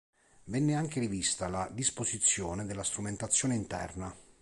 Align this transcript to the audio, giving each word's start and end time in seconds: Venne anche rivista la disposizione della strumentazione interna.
Venne 0.45 0.73
anche 0.73 0.99
rivista 0.99 1.47
la 1.47 1.69
disposizione 1.71 2.65
della 2.65 2.81
strumentazione 2.83 3.53
interna. 3.53 4.11